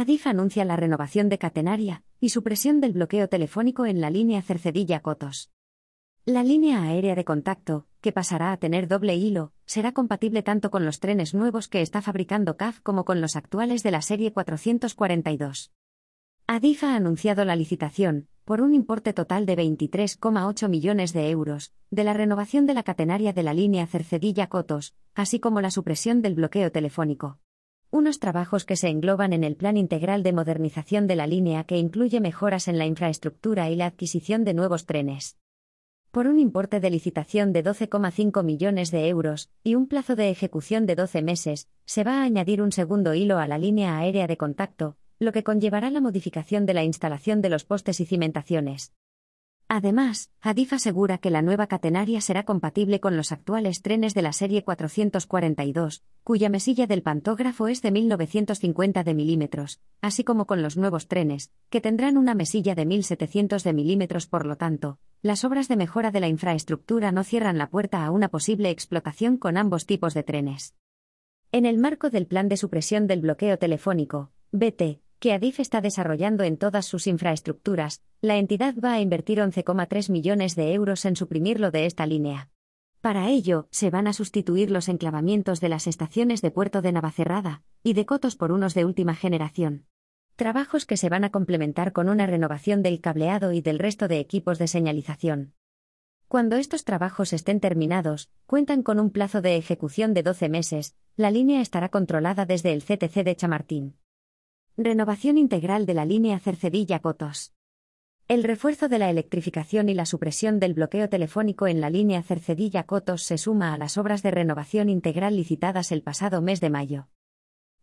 Adif 0.00 0.26
anuncia 0.26 0.64
la 0.64 0.76
renovación 0.76 1.28
de 1.28 1.36
catenaria 1.36 2.04
y 2.20 2.30
supresión 2.30 2.80
del 2.80 2.92
bloqueo 2.92 3.28
telefónico 3.28 3.84
en 3.84 4.00
la 4.00 4.08
línea 4.08 4.40
Cercedilla-Cotos. 4.40 5.50
La 6.24 6.42
línea 6.42 6.82
aérea 6.82 7.14
de 7.14 7.26
contacto, 7.26 7.86
que 8.00 8.10
pasará 8.10 8.50
a 8.52 8.56
tener 8.56 8.88
doble 8.88 9.16
hilo, 9.16 9.52
será 9.66 9.92
compatible 9.92 10.42
tanto 10.42 10.70
con 10.70 10.86
los 10.86 11.00
trenes 11.00 11.34
nuevos 11.34 11.68
que 11.68 11.82
está 11.82 12.00
fabricando 12.00 12.56
CAF 12.56 12.80
como 12.80 13.04
con 13.04 13.20
los 13.20 13.36
actuales 13.36 13.82
de 13.82 13.90
la 13.90 14.00
serie 14.00 14.32
442. 14.32 15.70
Adif 16.46 16.82
ha 16.82 16.96
anunciado 16.96 17.44
la 17.44 17.54
licitación, 17.54 18.26
por 18.46 18.62
un 18.62 18.72
importe 18.72 19.12
total 19.12 19.44
de 19.44 19.54
23,8 19.54 20.66
millones 20.70 21.12
de 21.12 21.28
euros, 21.28 21.74
de 21.90 22.04
la 22.04 22.14
renovación 22.14 22.64
de 22.64 22.72
la 22.72 22.84
catenaria 22.84 23.34
de 23.34 23.42
la 23.42 23.52
línea 23.52 23.86
Cercedilla-Cotos, 23.86 24.94
así 25.14 25.40
como 25.40 25.60
la 25.60 25.70
supresión 25.70 26.22
del 26.22 26.36
bloqueo 26.36 26.72
telefónico 26.72 27.38
unos 27.90 28.20
trabajos 28.20 28.64
que 28.64 28.76
se 28.76 28.88
engloban 28.88 29.32
en 29.32 29.42
el 29.42 29.56
Plan 29.56 29.76
Integral 29.76 30.22
de 30.22 30.32
Modernización 30.32 31.06
de 31.06 31.16
la 31.16 31.26
línea 31.26 31.64
que 31.64 31.76
incluye 31.76 32.20
mejoras 32.20 32.68
en 32.68 32.78
la 32.78 32.86
infraestructura 32.86 33.68
y 33.68 33.76
la 33.76 33.86
adquisición 33.86 34.44
de 34.44 34.54
nuevos 34.54 34.86
trenes. 34.86 35.36
Por 36.12 36.26
un 36.26 36.38
importe 36.38 36.80
de 36.80 36.90
licitación 36.90 37.52
de 37.52 37.64
12,5 37.64 38.42
millones 38.42 38.90
de 38.90 39.08
euros 39.08 39.50
y 39.62 39.74
un 39.74 39.86
plazo 39.86 40.16
de 40.16 40.30
ejecución 40.30 40.86
de 40.86 40.96
12 40.96 41.22
meses, 41.22 41.68
se 41.84 42.04
va 42.04 42.20
a 42.20 42.24
añadir 42.24 42.62
un 42.62 42.72
segundo 42.72 43.14
hilo 43.14 43.38
a 43.38 43.46
la 43.46 43.58
línea 43.58 43.98
aérea 43.98 44.26
de 44.26 44.36
contacto, 44.36 44.96
lo 45.18 45.32
que 45.32 45.44
conllevará 45.44 45.90
la 45.90 46.00
modificación 46.00 46.66
de 46.66 46.74
la 46.74 46.84
instalación 46.84 47.42
de 47.42 47.50
los 47.50 47.64
postes 47.64 48.00
y 48.00 48.06
cimentaciones. 48.06 48.92
Además, 49.72 50.32
Adif 50.40 50.72
asegura 50.72 51.18
que 51.18 51.30
la 51.30 51.42
nueva 51.42 51.68
catenaria 51.68 52.20
será 52.20 52.42
compatible 52.42 52.98
con 52.98 53.16
los 53.16 53.30
actuales 53.30 53.82
trenes 53.82 54.14
de 54.14 54.22
la 54.22 54.32
serie 54.32 54.64
442, 54.64 56.02
cuya 56.24 56.48
mesilla 56.48 56.88
del 56.88 57.04
pantógrafo 57.04 57.68
es 57.68 57.80
de 57.80 57.92
1950 57.92 59.04
de 59.04 59.14
milímetros, 59.14 59.80
así 60.00 60.24
como 60.24 60.48
con 60.48 60.60
los 60.60 60.76
nuevos 60.76 61.06
trenes, 61.06 61.52
que 61.68 61.80
tendrán 61.80 62.18
una 62.18 62.34
mesilla 62.34 62.74
de 62.74 62.84
1700 62.84 63.62
de 63.62 63.72
milímetros. 63.72 64.26
Por 64.26 64.44
lo 64.44 64.56
tanto, 64.56 64.98
las 65.22 65.44
obras 65.44 65.68
de 65.68 65.76
mejora 65.76 66.10
de 66.10 66.18
la 66.18 66.26
infraestructura 66.26 67.12
no 67.12 67.22
cierran 67.22 67.56
la 67.56 67.70
puerta 67.70 68.04
a 68.04 68.10
una 68.10 68.28
posible 68.28 68.70
explotación 68.70 69.36
con 69.36 69.56
ambos 69.56 69.86
tipos 69.86 70.14
de 70.14 70.24
trenes. 70.24 70.74
En 71.52 71.64
el 71.64 71.78
marco 71.78 72.10
del 72.10 72.26
plan 72.26 72.48
de 72.48 72.56
supresión 72.56 73.06
del 73.06 73.20
bloqueo 73.20 73.56
telefónico, 73.56 74.32
BT, 74.50 75.00
que 75.20 75.34
Adif 75.34 75.60
está 75.60 75.82
desarrollando 75.82 76.44
en 76.44 76.56
todas 76.56 76.86
sus 76.86 77.06
infraestructuras, 77.06 78.02
la 78.22 78.38
entidad 78.38 78.74
va 78.82 78.94
a 78.94 79.00
invertir 79.00 79.38
11,3 79.38 80.10
millones 80.10 80.56
de 80.56 80.72
euros 80.72 81.04
en 81.04 81.14
suprimirlo 81.14 81.70
de 81.70 81.84
esta 81.84 82.06
línea. 82.06 82.48
Para 83.02 83.28
ello, 83.28 83.68
se 83.70 83.90
van 83.90 84.06
a 84.06 84.14
sustituir 84.14 84.70
los 84.70 84.88
enclavamientos 84.88 85.60
de 85.60 85.68
las 85.68 85.86
estaciones 85.86 86.40
de 86.40 86.50
Puerto 86.50 86.80
de 86.80 86.92
Navacerrada 86.92 87.62
y 87.82 87.92
de 87.92 88.06
Cotos 88.06 88.34
por 88.34 88.50
unos 88.50 88.72
de 88.72 88.86
última 88.86 89.14
generación. 89.14 89.84
Trabajos 90.36 90.86
que 90.86 90.96
se 90.96 91.10
van 91.10 91.24
a 91.24 91.30
complementar 91.30 91.92
con 91.92 92.08
una 92.08 92.26
renovación 92.26 92.82
del 92.82 93.02
cableado 93.02 93.52
y 93.52 93.60
del 93.60 93.78
resto 93.78 94.08
de 94.08 94.20
equipos 94.20 94.58
de 94.58 94.68
señalización. 94.68 95.52
Cuando 96.28 96.56
estos 96.56 96.84
trabajos 96.84 97.34
estén 97.34 97.60
terminados, 97.60 98.30
cuentan 98.46 98.82
con 98.82 98.98
un 98.98 99.10
plazo 99.10 99.42
de 99.42 99.56
ejecución 99.56 100.14
de 100.14 100.22
12 100.22 100.48
meses, 100.48 100.96
la 101.16 101.30
línea 101.30 101.60
estará 101.60 101.90
controlada 101.90 102.46
desde 102.46 102.72
el 102.72 102.82
CTC 102.82 103.22
de 103.22 103.36
Chamartín. 103.36 103.99
Renovación 104.82 105.36
integral 105.36 105.84
de 105.84 105.92
la 105.92 106.06
línea 106.06 106.38
Cercedilla-Cotos. 106.38 107.52
El 108.28 108.42
refuerzo 108.42 108.88
de 108.88 108.98
la 108.98 109.10
electrificación 109.10 109.90
y 109.90 109.94
la 109.94 110.06
supresión 110.06 110.58
del 110.58 110.72
bloqueo 110.72 111.10
telefónico 111.10 111.66
en 111.66 111.82
la 111.82 111.90
línea 111.90 112.22
Cercedilla-Cotos 112.22 113.22
se 113.22 113.36
suma 113.36 113.74
a 113.74 113.76
las 113.76 113.98
obras 113.98 114.22
de 114.22 114.30
renovación 114.30 114.88
integral 114.88 115.36
licitadas 115.36 115.92
el 115.92 116.02
pasado 116.02 116.40
mes 116.40 116.62
de 116.62 116.70
mayo. 116.70 117.08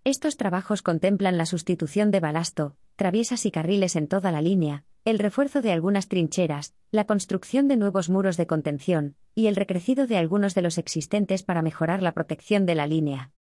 Estos 0.05 0.37
trabajos 0.37 0.81
contemplan 0.81 1.37
la 1.37 1.45
sustitución 1.45 2.09
de 2.09 2.19
balasto, 2.19 2.77
traviesas 2.95 3.45
y 3.45 3.51
carriles 3.51 3.95
en 3.95 4.07
toda 4.07 4.31
la 4.31 4.41
línea, 4.41 4.83
el 5.05 5.19
refuerzo 5.19 5.61
de 5.61 5.73
algunas 5.73 6.07
trincheras, 6.07 6.73
la 6.89 7.05
construcción 7.05 7.67
de 7.67 7.77
nuevos 7.77 8.09
muros 8.09 8.37
de 8.37 8.47
contención, 8.47 9.15
y 9.35 9.45
el 9.45 9.55
recrecido 9.55 10.07
de 10.07 10.17
algunos 10.17 10.55
de 10.55 10.63
los 10.63 10.79
existentes 10.79 11.43
para 11.43 11.61
mejorar 11.61 12.01
la 12.01 12.13
protección 12.13 12.65
de 12.65 12.73
la 12.73 12.87
línea. 12.87 13.33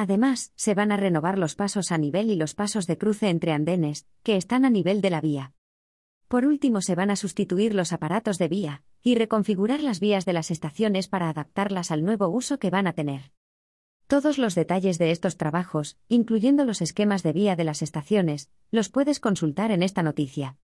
Además, 0.00 0.52
se 0.54 0.74
van 0.74 0.92
a 0.92 0.96
renovar 0.96 1.40
los 1.40 1.56
pasos 1.56 1.90
a 1.90 1.98
nivel 1.98 2.30
y 2.30 2.36
los 2.36 2.54
pasos 2.54 2.86
de 2.86 2.96
cruce 2.96 3.30
entre 3.30 3.50
andenes, 3.50 4.06
que 4.22 4.36
están 4.36 4.64
a 4.64 4.70
nivel 4.70 5.00
de 5.00 5.10
la 5.10 5.20
vía. 5.20 5.54
Por 6.28 6.46
último, 6.46 6.82
se 6.82 6.94
van 6.94 7.10
a 7.10 7.16
sustituir 7.16 7.74
los 7.74 7.92
aparatos 7.92 8.38
de 8.38 8.46
vía, 8.46 8.84
y 9.02 9.16
reconfigurar 9.16 9.82
las 9.82 9.98
vías 9.98 10.24
de 10.24 10.34
las 10.34 10.52
estaciones 10.52 11.08
para 11.08 11.28
adaptarlas 11.28 11.90
al 11.90 12.04
nuevo 12.04 12.28
uso 12.28 12.60
que 12.60 12.70
van 12.70 12.86
a 12.86 12.92
tener. 12.92 13.32
Todos 14.06 14.38
los 14.38 14.54
detalles 14.54 14.98
de 14.98 15.10
estos 15.10 15.36
trabajos, 15.36 15.98
incluyendo 16.06 16.64
los 16.64 16.80
esquemas 16.80 17.24
de 17.24 17.32
vía 17.32 17.56
de 17.56 17.64
las 17.64 17.82
estaciones, 17.82 18.50
los 18.70 18.90
puedes 18.90 19.18
consultar 19.18 19.72
en 19.72 19.82
esta 19.82 20.04
noticia. 20.04 20.56